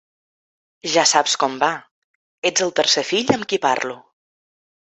Ja 0.93 1.03
saps 1.11 1.35
com 1.43 1.59
va, 1.65 1.69
ets 2.51 2.65
el 2.67 2.75
tercer 2.81 3.07
fill 3.13 3.33
amb 3.37 3.49
qui 3.53 3.63
parlo. 3.67 4.03